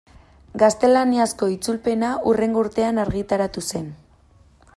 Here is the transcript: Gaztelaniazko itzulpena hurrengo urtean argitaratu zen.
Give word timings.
Gaztelaniazko 0.61 1.49
itzulpena 1.57 2.09
hurrengo 2.31 2.65
urtean 2.65 3.03
argitaratu 3.07 3.69
zen. 3.71 3.87